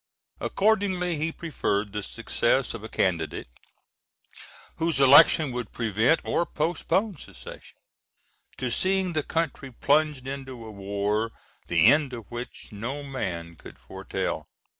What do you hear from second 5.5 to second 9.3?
would prevent or postpone secession, to seeing the